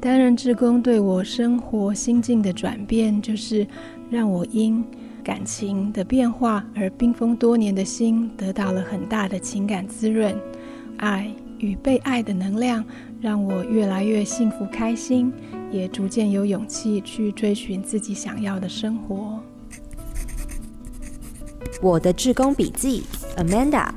[0.00, 3.66] 担任志工对我生活心境的转变，就是
[4.08, 4.82] 让我因
[5.22, 10.34] 感情的变化而冰封多年的心得到了很大的情感滋润。
[10.96, 12.82] 爱与被爱的能量，
[13.20, 15.30] 让我越来越幸福开心，
[15.70, 19.38] 也逐渐有勇气去追寻自己想要的生活。
[21.82, 23.02] 我的志工笔记
[23.36, 23.90] ，Amanda。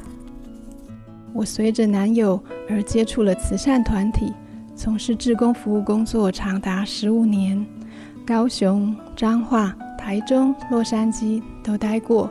[1.33, 4.33] 我随着男友而接触了慈善团体。
[4.83, 7.65] 从事志工服务工作长达十五年，
[8.25, 12.29] 高雄、彰化、台中、洛杉矶都待过，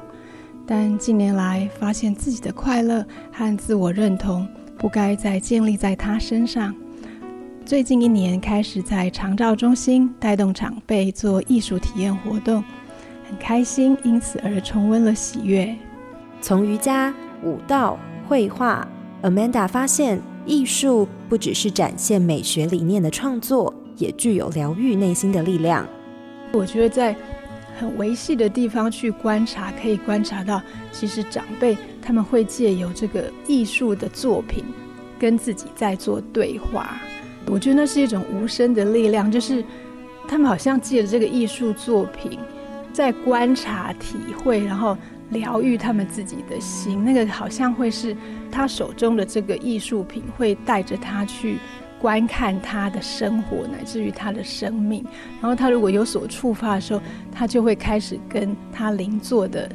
[0.66, 3.02] 但近年来发现自己的快乐
[3.32, 6.74] 和自我认同不该再建立在他身上。
[7.64, 12.62] 最近一年开始在长照中心带动长辈做艺术体验活动，
[13.26, 15.74] 很开心，因此而重温了喜悦。
[16.42, 18.86] 从瑜伽、舞蹈、绘画
[19.22, 20.20] ，Amanda 发现。
[20.44, 25.86] 艺术不只是展现美学理念的创作，也具有疗愈内心的力量。
[26.52, 27.16] 我觉得在
[27.78, 34.64] 很维系的地方去观察，可以观察到，其实长辈他们会借由这个艺术的作品
[35.18, 37.00] 跟自己在做对话。
[37.46, 39.64] 我觉得那是一种无声的力量，就是
[40.26, 42.38] 他们好像借着这个艺术作品
[42.92, 44.96] 在观察、体会，然后。
[45.32, 48.16] 疗愈他们自己的心，那个好像会是
[48.50, 51.58] 他手中的这个艺术品，会带着他去
[51.98, 55.04] 观看他的生活，乃至于他的生命。
[55.40, 57.00] 然后他如果有所触发的时候，
[57.32, 59.70] 他就会开始跟他邻座的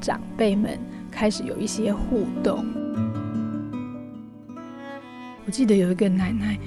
[0.00, 0.78] 长辈们
[1.10, 2.64] 开始有一些互动。
[5.44, 6.58] 我记得有一个奶奶，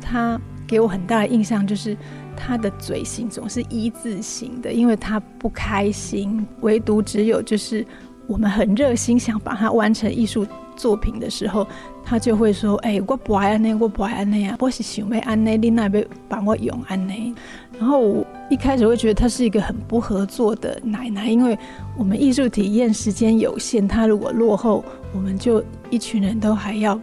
[0.00, 1.96] 她给我很大的印象就是。
[2.42, 6.46] 他的嘴型总是一字形的，因为他不开心。
[6.62, 7.86] 唯独只有就是
[8.26, 11.66] 我们很热心想把它完成艺术作品的时候，
[12.02, 17.32] 他就会说：“哎，我不爱安内，我不爱安内啊，我是想要安内，你那边帮我用安内。”
[17.78, 21.58] 然后我一开始会觉得他是一个很不合作的奶奶，因为
[21.98, 24.84] 我们艺术体验时间有限，他如果落后，
[25.14, 26.98] 我们就一群人都还要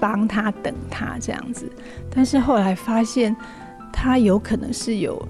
[0.00, 1.70] 帮他等他这样子。
[2.14, 3.36] 但是后来发现。
[4.00, 5.20] 他有可能是有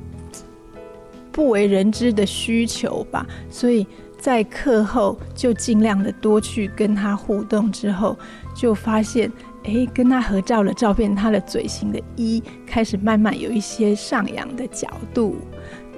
[1.33, 3.87] 不为人知的需求吧，所以
[4.19, 7.73] 在课后就尽量的多去跟他互动。
[7.73, 8.15] 之后
[8.55, 9.33] 就发现，
[9.65, 15.37] 哎，跟他合照的照片，他的嘴型的一开始慢慢有一些上扬的角度。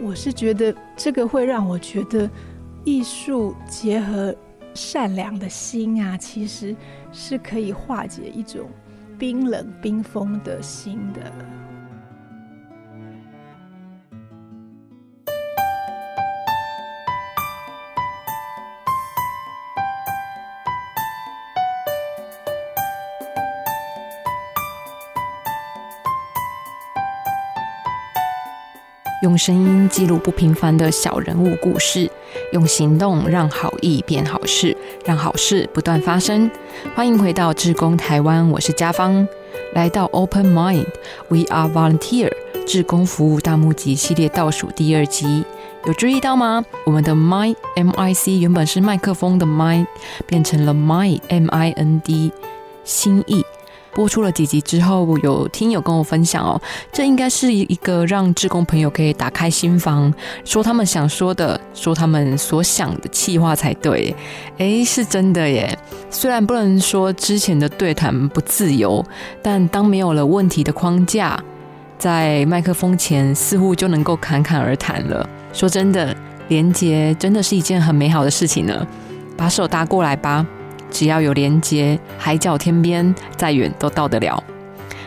[0.01, 2.31] 我是觉得这个会让我觉得，
[2.85, 4.33] 艺术结合
[4.75, 6.77] 善良的心啊，其实
[7.11, 8.71] 是可以化解一种
[9.19, 11.21] 冰冷冰封的心的。
[29.21, 32.11] 用声音记录不平凡的小人物故事，
[32.53, 36.51] 用行动让好意变好事，让好事不断发生。
[36.95, 39.29] 欢迎回到志工台湾，我是家芳。
[39.75, 42.31] 来到 Open Mind，We Are Volunteer
[42.67, 45.45] 志工服务大募集系列倒数第二集，
[45.85, 46.65] 有注意到吗？
[46.87, 49.87] 我们的 Mind M I C 原本是麦克风的 Mind，
[50.27, 52.33] 变成了 Mind M I N D
[52.85, 53.45] 心意。
[53.95, 56.61] 播出了几集之后，有听友跟我分享哦，
[56.93, 60.13] 这应该是一个让志工朋友可以打开心房，
[60.45, 64.15] 说他们想说的，说他们所想的气话才对。
[64.59, 65.77] 诶，是真的耶。
[66.11, 69.05] 虽然不能说之前的对谈不自由，
[69.43, 71.39] 但当没有了问题的框架，
[71.99, 75.29] 在麦克风前似乎就能够侃侃而谈了。
[75.53, 76.17] 说真的，
[76.49, 78.87] 连接真的是一件很美好的事情呢。
[79.37, 80.47] 把手搭过来吧。
[80.91, 84.43] 只要有连接，海角天边，再远都到得了。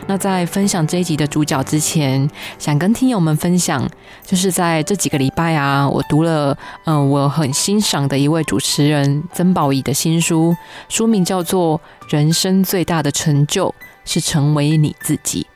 [0.06, 2.28] 那在分享这一集的主角之前，
[2.58, 3.88] 想跟听友们分享，
[4.22, 10.54] 就是在这几个礼拜啊，我读了，嗯，我很欣赏的一位主持人曾宝仪的新书，
[10.90, 11.78] 书名叫做
[12.14, 13.74] 《人生最大的成就
[14.04, 15.46] 是成为你自己》。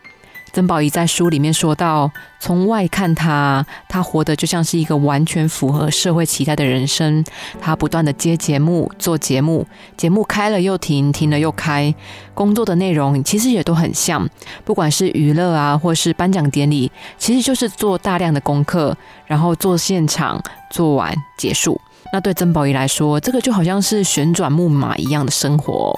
[0.59, 2.11] 曾宝仪在书里面说到，
[2.41, 7.25] 从外看他，他活得就像是一个完全符合社会期待的人生。
[7.61, 9.65] 他不断的接节目、做节目，
[9.97, 11.95] 节目开了又停，停了又开。
[12.35, 14.29] 工作的内容其实也都很像，
[14.65, 18.97] 不管是娱乐啊，或是颁奖典礼，其实就是做大量的功课，
[19.27, 21.81] 然后做现场，做完结束。
[22.13, 25.97] 那对曾宝仪来说，这个就好像是旋转木马一样的生活，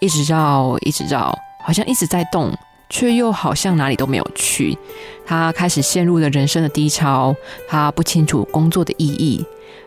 [0.00, 2.54] 一直绕，一直绕，好像一直在动。
[2.92, 4.76] 却又好像哪里都没有去，
[5.24, 7.34] 他开始陷入了人生的低潮。
[7.66, 9.42] 他不清楚工作的意义，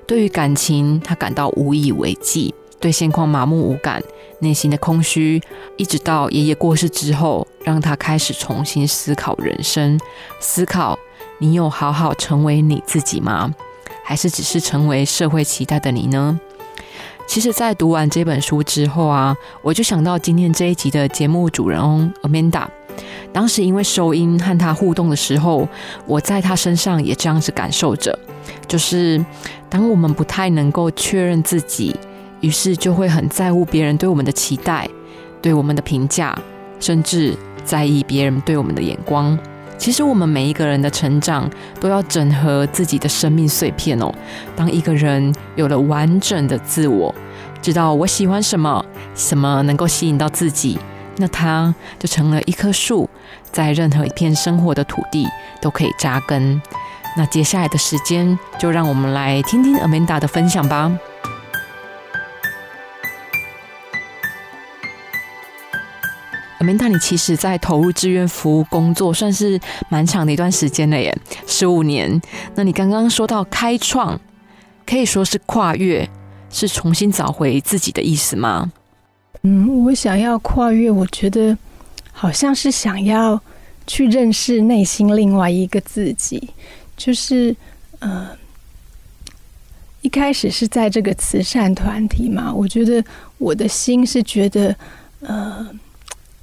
[0.07, 4.01] 对于感情他感到无以为继，对现况麻木无感，
[4.39, 5.39] 内心的空虚，
[5.77, 9.99] 一直到爷爷过世之后，让他开始重新思考人生，
[10.39, 10.97] 思考
[11.37, 13.53] 你有好好成为你自己吗？
[14.03, 16.39] 还是只是成为社会期待的你呢？
[17.27, 22.65] 其实，在读完这本书之后啊，我就想到今天这一集的节目主人翁 Amanda。
[23.31, 25.67] 当时因为收音和他互动的时候，
[26.05, 28.17] 我在他身上也这样子感受着，
[28.67, 29.23] 就是
[29.69, 31.95] 当我们不太能够确认自己，
[32.41, 34.87] 于是就会很在乎别人对我们的期待、
[35.41, 36.37] 对我们的评价，
[36.79, 39.37] 甚至在意别人对我们的眼光。
[39.77, 41.49] 其实我们每一个人的成长
[41.81, 44.09] 都要整合自己的生命碎片哦。
[44.55, 47.13] 当一个人有了完整的自我，
[47.61, 48.83] 知道我喜欢什么，
[49.15, 50.79] 什么能够吸引到自己，
[51.17, 53.09] 那它就成了一棵树，
[53.51, 55.27] 在任何一片生活的土地
[55.61, 56.61] 都可以扎根。
[57.17, 60.91] 那接下来的时间，就让我们来听听 Amanda 的分享吧。
[66.59, 71.15] 明大，你其实，在投入志愿服务工作，算是蛮长的一段时间了耶，
[71.45, 72.19] 十五年。
[72.55, 74.19] 那你刚刚说到开创，
[74.83, 76.09] 可以说是跨越，
[76.49, 78.71] 是重新找回自己的意思吗？
[79.45, 81.55] 嗯，我想要跨越，我觉得
[82.11, 83.39] 好像是想要
[83.85, 86.49] 去认识内心另外一个自己，
[86.97, 87.55] 就是
[87.99, 88.29] 呃，
[90.01, 93.03] 一开始是在这个慈善团体嘛，我觉得
[93.37, 94.75] 我的心是觉得
[95.21, 95.67] 呃。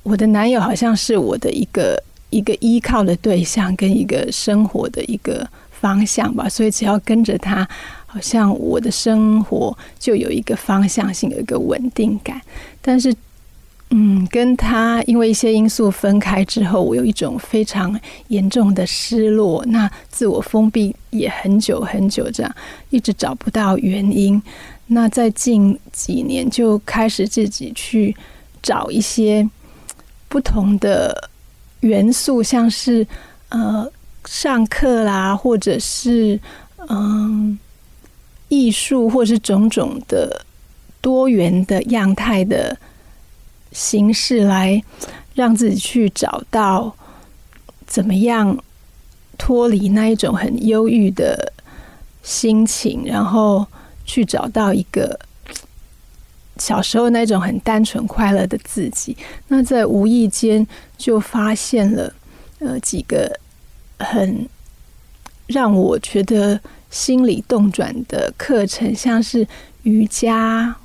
[0.05, 1.96] 我的男友好像是我的一个
[2.31, 6.48] 一个依靠的对象，跟一个生活的一个方向吧。
[6.48, 7.64] 所以只要跟着他，
[8.05, 12.40] 好像我的生活就有一个方向性，有一个稳定感。
[12.82, 13.14] 但是，
[13.88, 17.99] 嗯，跟他因为一些因素分开之后，我有一种非常
[18.29, 19.64] 严重的失落。
[19.67, 22.55] 那自我封闭也很久很久，这样
[22.90, 24.43] 一直找不到原因。
[24.88, 28.14] 那在近几年就开始自己去
[28.61, 29.49] 找一些。
[30.29, 31.29] 不同的
[31.81, 33.06] 元素，像是
[33.50, 33.87] 呃
[34.25, 36.40] 上课啦，或者是
[36.88, 37.58] 嗯
[38.49, 40.46] 艺术，或是种种的
[41.02, 42.78] 多元的样态的
[43.72, 44.82] 形式，来
[45.34, 46.96] 让自己去找到
[47.87, 48.56] 怎么样
[49.37, 51.52] 脱离那一种很忧郁的
[52.22, 53.66] 心情，然后
[54.06, 55.19] 去找到一个。
[56.58, 59.16] 小时候那种很单纯快乐的自己，
[59.48, 60.64] 那在无意间
[60.96, 62.12] 就发现了
[62.60, 63.40] 呃几个
[63.98, 64.46] 很
[65.46, 69.48] 让我觉得心理动转的课程，像是
[69.82, 70.76] 瑜伽，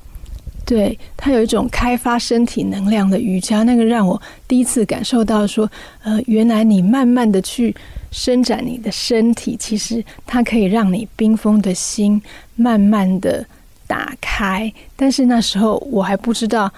[0.68, 5.68] 对它有一种开发身体能量的瑜伽，那个让我第一次感受到说，
[6.04, 7.76] 呃，原来你慢慢的去
[8.12, 12.22] 伸展你的身体，其实它可以让你冰封的心
[12.56, 13.44] 慢慢的。
[13.90, 16.70] 打开，但是那时候我还不知道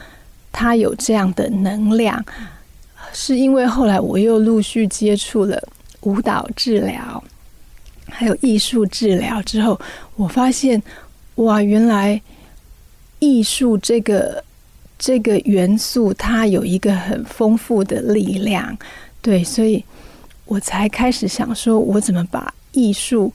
[0.51, 2.24] 它有这样的能量，
[3.12, 5.59] 是因为后来我又陆续接触了
[6.01, 7.24] 舞蹈治疗，
[8.07, 9.81] 还有艺术治疗之后，
[10.18, 10.80] 我发现
[11.38, 12.21] 哇，原来
[13.19, 14.44] 艺术这个
[14.98, 18.77] 这个元素它有一个很丰富的力量，
[19.21, 19.83] 对，所以
[20.45, 23.31] 我才开始想说，我怎么把艺术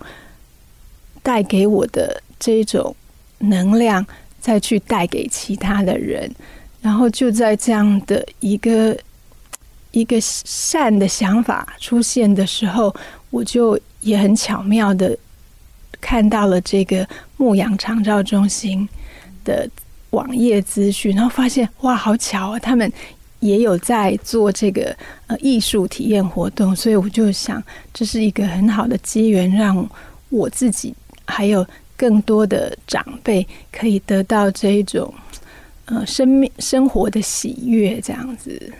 [1.22, 2.94] 带给我的这种。
[3.38, 4.06] 能量
[4.40, 6.30] 再去带给其他的人，
[6.80, 8.96] 然后就在这样的一个
[9.90, 12.94] 一个善的想法出现的时候，
[13.28, 15.14] 我就也很巧妙的
[16.00, 18.88] 看到了这个牧羊长照中心
[19.44, 19.68] 的
[20.10, 22.58] 网页资讯，然后发现哇，好巧啊！
[22.58, 22.92] 他们
[23.40, 24.96] 也有在做这个
[25.28, 29.88] 呃艺术体验活动，所以我就想，这是一个很好的机缘，让
[30.30, 30.92] 我自己
[31.26, 31.64] 还有。
[31.96, 35.14] 更多的长辈可以得到这一种
[35.84, 38.74] 呃生命生活的喜悦，这样子，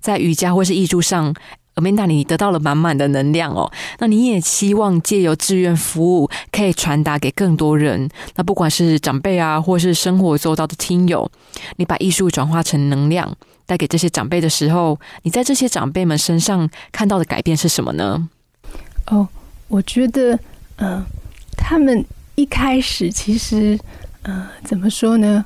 [0.00, 1.34] 在瑜伽或是艺术上
[1.76, 3.70] ，Amanda，你得到了满满的能量哦。
[4.00, 8.10] 那你也希望借由志愿服务，可以传达给更多人。
[8.34, 11.30] 那不管是长辈啊，或是生活周遭的亲友，
[11.76, 18.28] 你把艺术转化成能量，带给这些长辈的时候，你在这些长辈们身上看到的改变是什么呢？
[19.06, 19.28] 哦，
[19.68, 20.38] 我觉得，
[20.78, 21.04] 嗯，
[21.56, 22.04] 他们。
[22.38, 23.78] 一开始其实，
[24.20, 25.42] 呃，怎么说呢？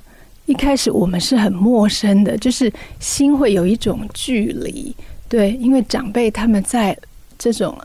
[0.46, 4.92] 一开始我们是很陌生的，就是心会有一种距离，
[5.30, 6.94] 对，因为长辈他们在
[7.38, 7.78] 这种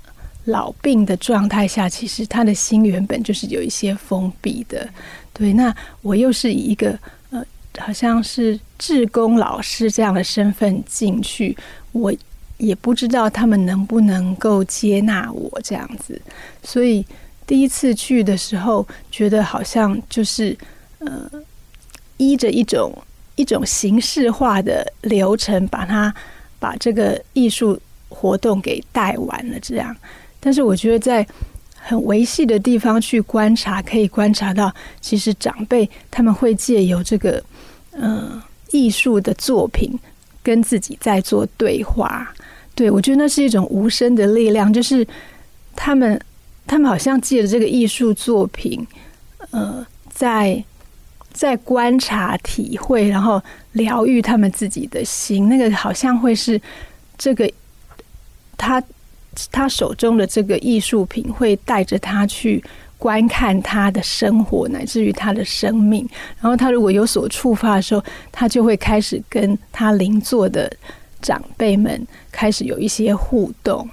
[0.46, 4.90] 老病的状态下，其实他的心原本就是有一些封闭的，
[5.32, 5.54] 对。
[5.54, 7.00] 那我又是以一个
[7.30, 7.42] 呃，
[7.78, 11.56] 好像是志工老师这样的身份进去，
[11.94, 12.12] 我
[12.58, 16.22] 也不知道他们能不能够接纳我这样子，
[16.62, 17.06] 所以。
[17.48, 20.58] 第一次去的时候，觉得好像就是
[20.98, 21.30] 呃，
[22.18, 22.92] 依着一种
[23.36, 26.12] 一种形式化的流程，把它
[26.66, 27.80] 把这个艺术
[28.10, 29.60] 活动给带完了。
[29.62, 29.96] 这样，
[30.40, 31.24] 但是我觉得在
[31.76, 37.44] 很维系的地方去观察，可以观察到，其实长辈他们会借由这个
[37.92, 38.42] 嗯
[38.72, 39.94] 艺术的作品
[40.42, 42.34] 跟自己在做对话。
[42.74, 45.06] 对我觉得那是一种无声的力量，就是
[45.76, 46.20] 他们
[46.66, 48.88] 他们好像借着这个艺术作品，
[49.52, 50.66] 呃，在。
[51.36, 53.42] 在观察、体会，然后
[53.74, 56.60] 疗愈他们自己的心，那个好像会是
[57.18, 57.52] 这个
[58.56, 58.82] 他
[59.52, 62.64] 他手中的这个艺术品，会带着他去
[62.98, 66.08] 观看他的生活，乃至于他的生命。
[66.40, 68.02] 然后他如果有所触发的时候，
[68.32, 70.72] 他就会开始跟他邻座的
[71.22, 73.86] 长辈们开始有一些互动。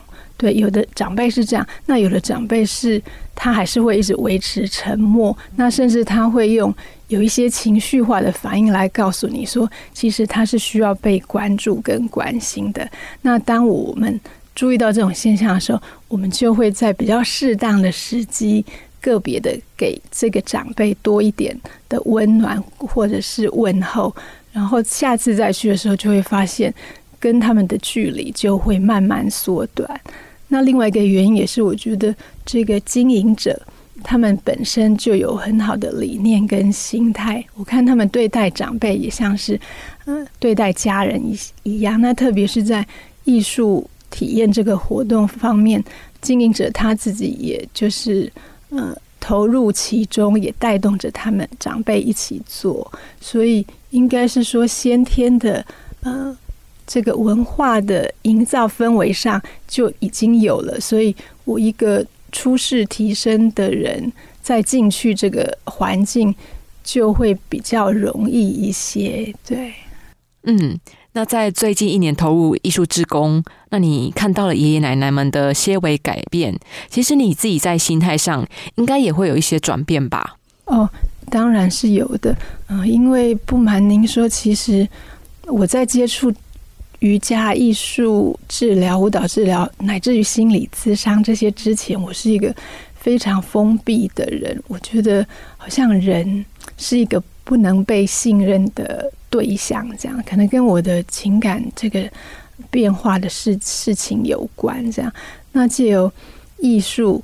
[0.42, 3.00] 对，有的长辈是这样，那有的长辈是
[3.32, 6.74] 他还是会一直维持沉默，那甚至他会用。
[7.06, 12.88] 有一些情绪化的反应来告诉你说，其实他是需要被关注跟关心的。
[13.20, 14.18] 那当我们
[14.54, 18.64] 注意到这种现象的时候，我们就会在比较适当的时机，
[18.98, 21.54] 个别的给这个长辈多一点
[21.86, 24.16] 的温暖或者是问候，
[24.50, 26.72] 然后下次再去的时候，就会发现
[27.20, 30.00] 跟他们的距离就会慢慢缩短。
[30.52, 33.60] 那另外一个原因也是，我觉得这个经营者。
[34.04, 39.60] 他们本身就有很好的理念跟心态，我看他们对待长辈也像是，
[40.06, 42.00] 嗯，对待家人一一样。
[42.00, 42.84] 那特别是在
[43.22, 45.80] 艺术体验这个活动方面，
[46.20, 48.32] 经营者他自己也就是，
[48.70, 52.90] 呃，投入其中，也带动着他们长辈一起做。
[53.20, 55.64] 所以应该是说，先天的，
[56.02, 56.36] 呃，
[56.86, 60.80] 这个文化的营造氛围上就已经有了。
[60.80, 62.04] 所以我一个。
[62.34, 64.10] 初试提升的人，
[64.40, 66.34] 再进去这个环境，
[66.82, 69.30] 就会比较容易一些。
[69.46, 69.74] 对，
[70.44, 70.80] 嗯，
[71.12, 76.58] 那在最近一年投入艺术之工，那你看到了爷爷奶奶们的些微改变，
[76.88, 80.36] 其实你自己在心态上应该也会有一些转变吧？
[80.64, 80.88] 哦，
[81.28, 82.34] 当然是有的。
[82.70, 84.88] 嗯，因为不瞒您说，其实
[85.44, 86.32] 我在接触。
[87.02, 92.54] 瑜伽、艺术治疗、舞蹈治疗，乃至于心理咨商这些之前，我是一个
[92.94, 94.62] 非常封闭的人。
[94.68, 96.46] 我觉得好像人
[96.78, 102.08] 是一个不能被信任的对象，这样可能跟我的情感这个
[102.70, 104.88] 变化的事事情有关。
[104.92, 105.12] 这样，
[105.50, 106.10] 那借由
[106.58, 107.20] 艺术，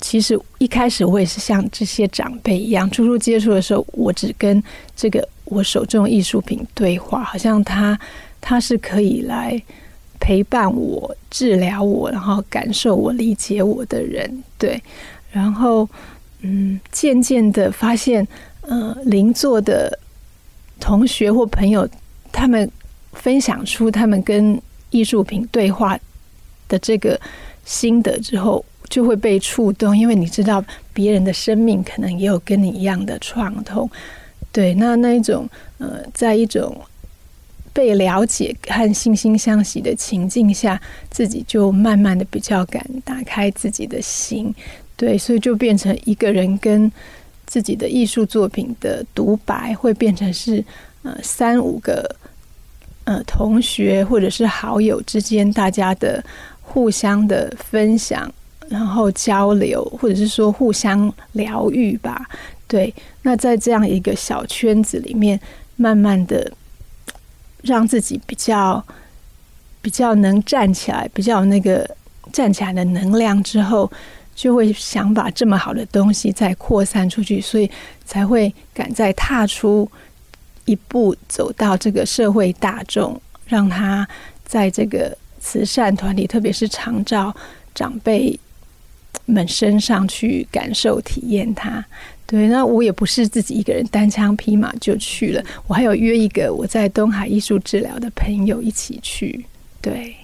[0.00, 4.62] 其实一开始我也是像这些长辈一样，初初接触的时候，我只跟
[4.94, 7.98] 这个我手中艺术品对话，好像他。
[8.40, 9.60] 他是可以来
[10.20, 14.82] 陪伴我、治疗我，然后感受我、理解我的人，对。
[15.30, 15.88] 然后，
[16.40, 18.26] 嗯，渐渐的发现，
[18.62, 19.98] 呃，邻座的
[20.80, 21.88] 同学或朋友，
[22.32, 22.68] 他们
[23.12, 25.98] 分享出他们跟艺术品对话
[26.68, 27.20] 的这个
[27.64, 33.88] 心得之后，就会被触动，因为你知道别人的生命可能也有跟你一样的创痛，
[34.50, 34.74] 对。
[34.74, 36.74] 那那一种，呃，在一种。
[37.72, 44.52] 被了解和惺惺相惜的情境下，自己就慢慢的比较敢打开自己的心，
[44.96, 46.90] 对，所以就变成一个人跟
[47.46, 50.64] 自己的艺术作品的独白，会变成是
[51.02, 52.16] 呃三五个
[53.04, 56.24] 呃同学或者是好友之间大家的
[56.60, 58.32] 互相的分享，
[58.68, 62.26] 然后交流，或者是说互相疗愈吧。
[62.66, 65.38] 对，那在这样一个小圈子里面，
[65.76, 66.50] 慢慢的。
[67.62, 68.84] 让自己比较
[69.80, 71.88] 比较能站起来，比较那个
[72.32, 73.90] 站起来的能量之后，
[74.34, 77.70] 就会想把这么好的东西再扩散出去，所以
[78.04, 79.90] 才会敢再踏出
[80.64, 84.06] 一步，走到这个社会大众，让他
[84.44, 87.34] 在这个慈善团体，特别是长照
[87.74, 88.38] 长辈
[89.26, 91.84] 们身上去感受、体验它。
[92.26, 99.46] 对，那我也不是自己一个人单枪匹马就去了，我还有约一个我在东海艺术治疗的朋友一起去。
[99.80, 100.14] 对，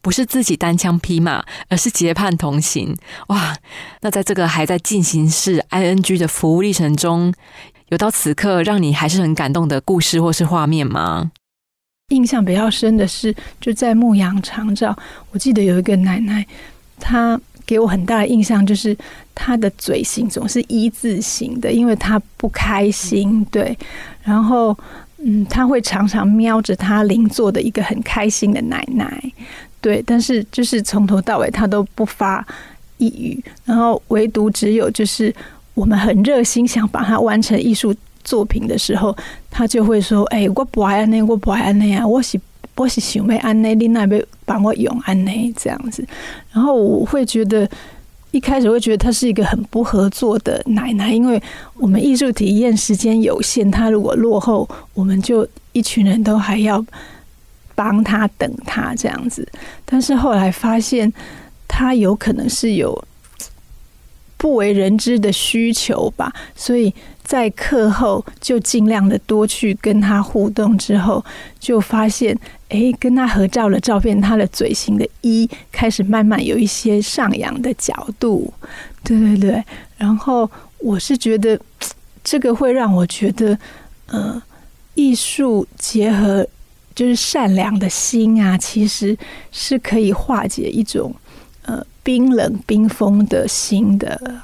[0.00, 2.96] 不是自己单枪匹马，而是结伴同行。
[3.26, 3.56] 哇，
[4.02, 7.34] 那在这个还在进行式 ING 的服务历程中，
[7.88, 11.32] 有到此刻让你还是很感动的故事或是画面吗？
[12.10, 14.96] 印象比较深的是，就在牧羊长照，
[15.32, 16.46] 我记得有一个奶奶，
[17.00, 17.40] 她。
[17.66, 18.96] 给我很大的印象就是
[19.34, 23.76] 他的嘴型总是一字形的，因为他不开心，对。
[24.22, 24.76] 然后，
[25.18, 29.22] 嗯，他会常常瞄着他邻座的一个很开心的奶奶，
[29.80, 30.02] 对。
[30.06, 32.46] 但是就是从头到尾他都不发
[32.98, 35.34] 一语，然后唯独只有就是
[35.74, 39.16] 我们很热心想把它完成艺术作品的时候，
[39.50, 42.40] 他就会说：“哎，我不爱安内，我不爱安内啊，我是
[42.76, 46.06] 我是想要安内，你那边帮我用安内这样子。”
[46.52, 47.68] 然后我会觉得。
[48.32, 51.38] 一开始会觉得他是一个很不合作的奶奶，因为
[51.74, 56.82] 我们艺术体验时间有限，他如果落后，我们就一群人都还要
[57.74, 59.46] 帮他等他这样子。
[59.84, 61.12] 但是后来发现，
[61.68, 63.04] 他有可能是有
[64.38, 66.94] 不为人知的需求吧，所以。
[67.24, 71.24] 在课后就尽量的多去跟他互动，之后
[71.58, 72.36] 就发现，
[72.68, 78.52] 哎，跟他合照的照片，他的嘴型的一开始慢慢有一些上扬的角度，
[79.02, 79.64] 对对对。
[79.96, 81.58] 然后我是觉得
[82.24, 83.56] 这个会让我觉得，
[84.06, 84.42] 呃，
[84.94, 86.46] 艺术结合
[86.94, 89.16] 就是善良的心啊，其实
[89.52, 91.14] 是可以化解一种
[91.62, 94.42] 呃冰冷冰封的心的。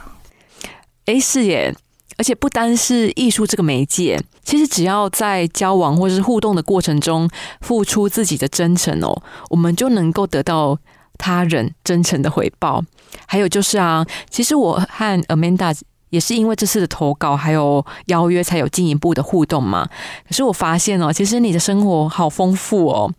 [1.06, 1.74] 哎，是耶。
[2.18, 10.76] 而且不单是艺术这个媒介，其实只要在交往或者是互动的过程中付出自己的真诚哦，我们就能够得到
[11.16, 12.82] 他人真诚的回报。
[13.26, 15.74] 还有就是啊，其实我和 Amanda
[16.10, 19.88] 也是因为这次的投稿还有邀约，才有进一步的互动嘛。
[20.26, 23.12] 可是我发现哦，其实你的生活好丰富哦。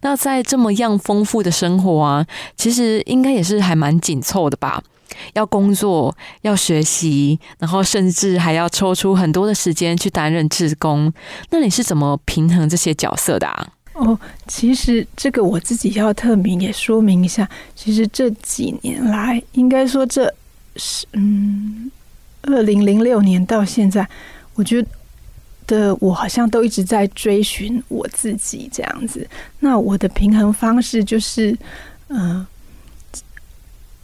[0.00, 4.82] 那在这么样丰富的生活啊，其实应该也是还蛮紧凑的吧。
[5.34, 11.12] 要工作，要学习，然后甚至还要抽出很多的时间去担任志工。
[11.50, 13.72] 那你是怎么平衡这些角色的啊？
[13.94, 17.48] 哦，其实这个我自己要特明也说明一下。
[17.74, 20.30] 其实这几年来，应该说这
[20.76, 21.90] 是嗯，
[22.42, 24.06] 二零零六年到现在，
[24.54, 24.84] 我觉
[25.66, 29.26] 得我好像都一直在追寻我自己这样子。
[29.60, 31.56] 那我的平衡方式就是，
[32.08, 32.46] 嗯，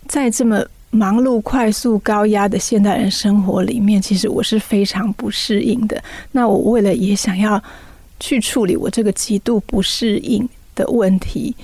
[0.09, 0.65] 在这么。
[0.95, 6.05] 忙碌、快速、高压的现代人生活里面，其实我是非常不适应的。
[6.33, 7.61] 那我为了也想要
[8.21, 11.57] 去处理我这个极度不适应的问题，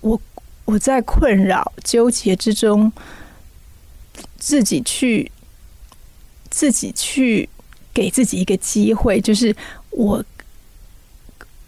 [0.00, 0.20] 我
[0.64, 2.92] 我在困扰、纠结之中，
[4.38, 5.30] 自己去
[6.50, 7.48] 自己去
[7.92, 9.54] 给自己一个机会，就是
[9.90, 10.24] 我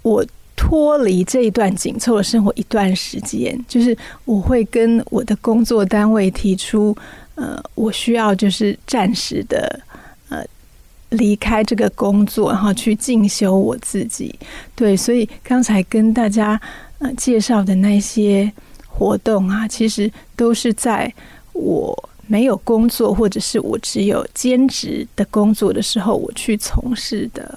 [0.02, 0.26] 我。
[0.66, 6.92] 脱离这一段紧凑的生活一段时间，就是我会跟我的工作单位提出，
[7.36, 9.80] 呃，我需要就是暂时的
[10.28, 10.44] 呃
[11.10, 14.36] 离开这个工作，然后去进修我自己。
[14.74, 16.60] 对，所以刚才跟大家
[16.98, 18.50] 呃介绍的那些
[18.88, 21.14] 活动啊，其实都是在
[21.52, 27.56] 我没有工作或者是我只有兼职的工作的时候，我去从事的。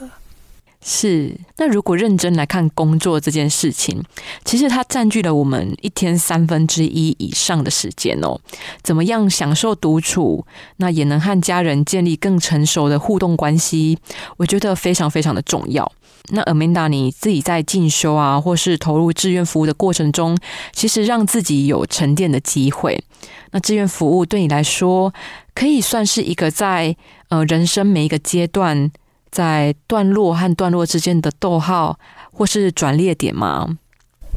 [0.82, 4.02] 是，那如果认真来看工作这件事情，
[4.46, 8.40] 其实它占据了我们一天三分之一以上的时间哦。
[8.82, 10.46] 怎么样享受独处，
[10.78, 14.00] 那也能和家人建立更成熟的互动关系，
[14.38, 15.92] 我觉得非常非常的重要。
[16.30, 20.38] 那 Amanda，你自己在进修啊，或是投入志愿服务的过程中，
[20.72, 23.04] 其实让自己有沉淀的机会。
[23.52, 25.14] 那志愿服务对你来说，
[25.54, 26.96] 可以算是一个在
[27.28, 28.90] 呃人生每一个阶段。
[29.32, 31.98] 在段落和段落之间的逗号，
[32.32, 33.78] 或是转列点吗？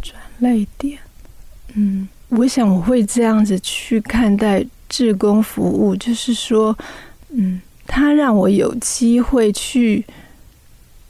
[0.02, 0.98] 转类点，
[1.74, 6.76] 嗯，我想我会这样子去看待志工服务，就是说，
[7.30, 10.04] 嗯，它让我有机会去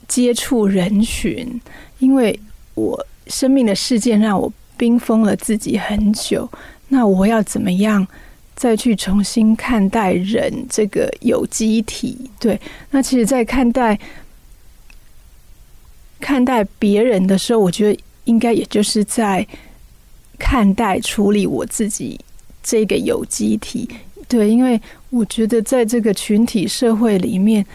[0.07, 1.59] 接触人群，
[1.99, 2.39] 因为
[2.75, 6.49] 我生命的事件让我冰封了自己很久，
[6.89, 8.07] 那我要怎么样？
[8.55, 12.59] 再去重新看待人这个有机体，对，
[12.91, 13.99] 那其实，在看待
[16.19, 19.45] 看待别人的时候，我觉得应该也就是在
[20.37, 22.17] 看待处理我自己
[22.61, 23.89] 这个有机体，
[24.27, 27.65] 对，因为我觉得在这个群体社会里面，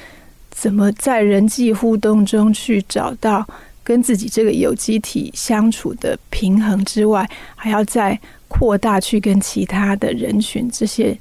[0.51, 3.47] 怎么在人际互动中去找到
[3.83, 8.19] 跟自己这个有机体相处的平衡之外，还要在。
[8.49, 11.17] 扩大去跟其他的人群这些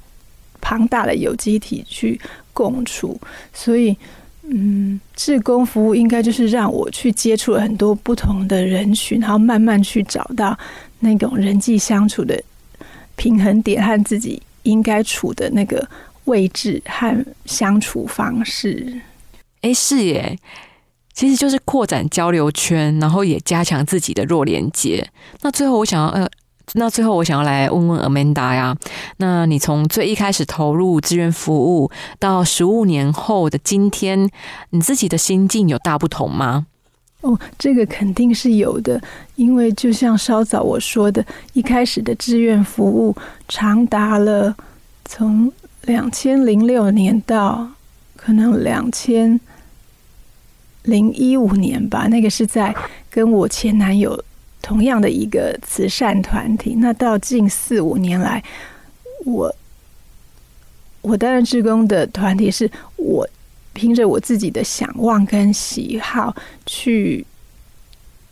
[0.60, 2.20] 庞大的有机体去
[2.52, 3.18] 共处，
[3.52, 3.96] 所以，
[4.42, 10.58] 嗯，志工服务应该就是让我去接触了很多不同的人群，然后慢慢去找到
[10.98, 12.42] 那种人际相处的
[13.14, 15.88] 平衡点和自己应该处的那个
[16.24, 19.00] 位置和相处方式。
[19.60, 20.36] 哎，是耶，
[21.12, 25.08] 其实就是扩展交流圈，然后也加强自己的弱连接。
[25.42, 26.28] 那最后，我想要呃。
[26.74, 28.76] 那最后，我想要来问问 Amanda 呀，
[29.16, 34.28] 那你从最一开始投入志愿服务到十五年后的今天，
[34.70, 36.66] 你自己的心境有大不同吗？
[37.22, 39.00] 哦，这个肯定是有的，
[39.34, 43.16] 因为就像稍早我说的，一开始的志愿服务
[43.48, 44.54] 长达了
[45.04, 45.52] 从
[45.82, 47.68] 两千零六年到
[48.14, 49.40] 可能两千
[50.84, 52.74] 零一五年吧，那个是在
[53.10, 54.22] 跟我前男友
[54.60, 56.74] 同样的一个慈善团体。
[56.76, 58.42] 那到近四五年来，
[59.24, 59.54] 我
[61.00, 63.28] 我担任志工的团体是我
[63.72, 66.34] 凭着我自己的想望跟喜好
[66.66, 67.24] 去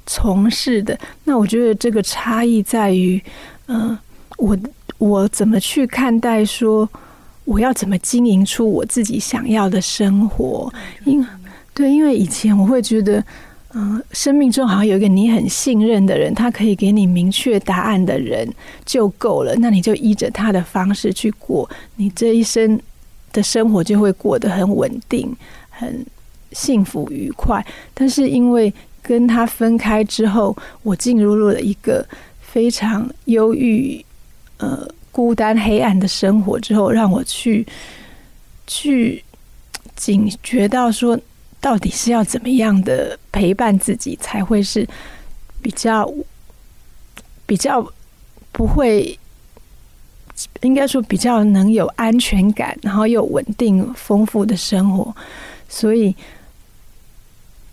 [0.04, 0.98] 从事的。
[1.24, 3.22] 那我觉得这个差异在于，
[3.68, 3.96] 嗯，
[4.38, 4.56] 我
[4.98, 6.88] 我怎么去看待说
[7.44, 10.72] 我要怎么经营出我自己想要的生活？
[11.04, 11.24] 因
[11.72, 13.22] 对，因为以前我会觉得，
[13.78, 18.50] 嗯，生命中好像有一个你很信任的人，他可以给你明确答案的人
[18.86, 22.80] 就够了，那你就依着他的方式去过，你这一生
[23.34, 25.30] 的生活就会过得很稳定、
[25.68, 26.06] 很
[26.52, 27.62] 幸福愉快。
[27.92, 32.02] 但是因为跟他分开之后，我进入了一个
[32.40, 34.02] 非常忧郁、
[34.56, 37.66] 呃孤单、黑暗的生活之后，让我去
[38.66, 39.22] 去
[39.94, 41.20] 警觉到说。
[41.66, 44.86] 到底是要怎么样的陪伴自己才会是
[45.60, 46.08] 比较
[47.44, 47.84] 比较
[48.52, 49.18] 不会，
[50.60, 55.12] 应该说比较能有安全感，然后又稳定丰富的生活。
[55.68, 56.14] 所以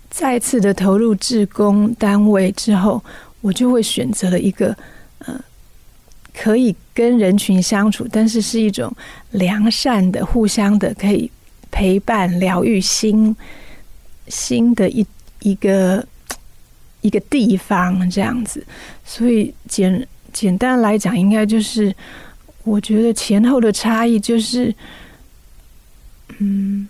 [0.10, 3.04] 再次的投入志工单位之后，
[3.42, 4.76] 我就会选择了一个
[5.20, 5.40] 呃
[6.34, 8.92] 可以跟人群相处，但是是一种
[9.30, 11.30] 良善的、互相的可以
[11.70, 13.36] 陪伴、疗愈心。
[14.28, 15.06] 新的一
[15.42, 16.06] 一个
[17.02, 18.66] 一个地方这样子，
[19.04, 21.94] 所以简简单来讲，应该就是
[22.64, 24.74] 我觉得前后的差异就是，
[26.38, 26.88] 嗯，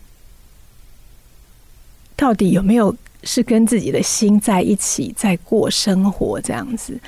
[2.16, 7.00] 到底有没有是跟自己的心在一起在过生活这样子？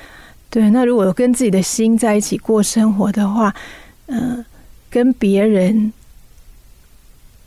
[0.50, 3.54] 对，那如果跟自己的心在一起过生活的话，
[4.06, 4.44] 嗯，
[4.90, 5.92] 跟别人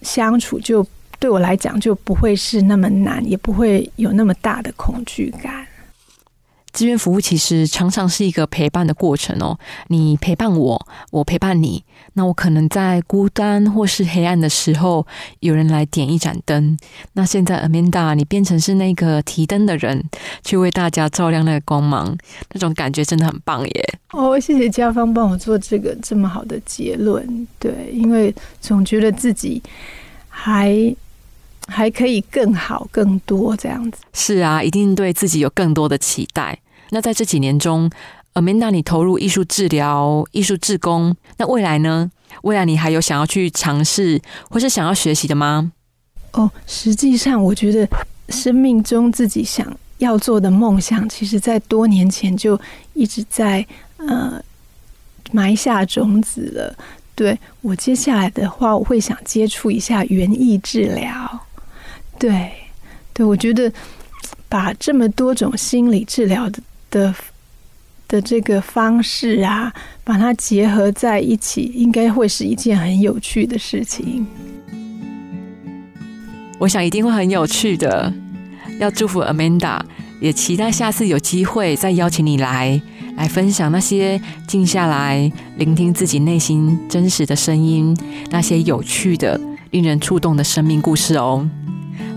[0.01, 0.87] 相处就。
[1.19, 5.67] 对我来讲就不会是那么难，也不会有那么大的恐惧感。
[6.71, 9.57] 志愿服务其实常常是一个陪伴的过程哦。
[9.87, 11.83] 你陪伴我，我陪伴你。
[12.13, 15.05] 那我可能在孤单或是黑暗的时候，
[15.39, 16.77] 有人来点一盏灯。
[17.13, 20.01] 那现在 Amanda，你变成是那个提灯的人，
[20.43, 22.15] 去为大家照亮那个光芒，
[22.53, 23.99] 那种感觉真的很棒耶！
[24.11, 27.47] 哦，谢谢家芳帮我做这个这么好的结论。
[27.57, 29.61] 对，因为总觉得自己
[30.29, 30.95] 还。
[31.69, 34.01] 还可以更好、更多这样子。
[34.13, 36.59] 是啊，一定对自己有更多的期待。
[36.89, 37.89] 那在这几年中
[38.33, 42.11] ，Amanda，你投入艺术治疗、艺术志工，那未来呢？
[42.43, 45.71] 未来你还有想要去尝试或是想要学习的吗？
[46.31, 47.87] 哦，实际上，我觉得
[48.29, 52.59] 生命中自己想要做的梦想，其实在多年前就
[52.93, 53.65] 一直在
[53.97, 54.41] 呃
[55.31, 56.75] 埋下种子了。
[57.15, 61.39] 对我接下来的话，我会想接触一下园艺治疗。
[62.19, 62.51] 对，
[63.13, 63.71] 对，我觉得
[64.49, 67.15] 把这么多种心理治疗的的
[68.07, 74.27] 的这个方式啊，把它结合在一起，应该会是一件很有趣的事情。
[76.59, 78.11] 我想一定会很有趣的。
[78.79, 79.79] 要祝福 Amanda，
[80.19, 82.81] 也期待下次有机会再邀请你来，
[83.15, 87.95] 来分享那些静下来聆听自己内心真实的声音，
[88.29, 89.39] 那些有趣的、
[89.71, 91.47] 令人触动的生命故事哦。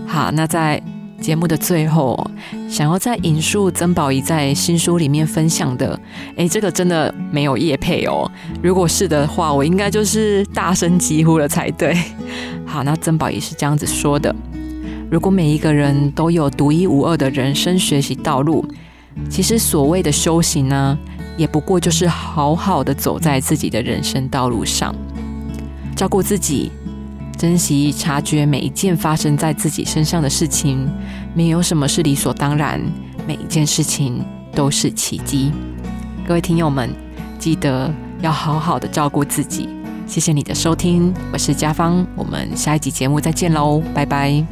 [0.05, 0.81] 好，那在
[1.19, 2.29] 节目的最后，
[2.69, 5.99] 想要再引述曾宝仪在新书里面分享的，
[6.35, 8.29] 哎，这个真的没有叶配哦。
[8.61, 11.97] 如果是的话，我应该就是大声疾呼了才对。
[12.67, 14.35] 好，那曾宝仪是这样子说的：
[15.09, 18.65] 如果每一个人都有独一无二的人生学习道路，
[19.29, 20.97] 其实所谓的修行呢，
[21.37, 24.93] 也不过就是好好的走在自己的人生道路上，
[25.95, 26.71] 照顾自己。
[27.37, 30.89] 珍惜察觉每一件发生在自己身上的事情，
[31.35, 32.79] 没有什么是理所当然，
[33.27, 35.51] 每一件事情都是奇迹。
[36.25, 36.89] 各位听友们，
[37.37, 37.91] 记得
[38.21, 39.67] 要好好的照顾自己。
[40.07, 44.45] 谢谢你的收听，我是嘉芳，我们下一集节目再见喽，拜拜。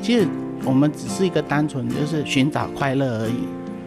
[0.00, 0.26] 其实
[0.64, 3.59] 我们只是一个单纯就是寻找快乐而已。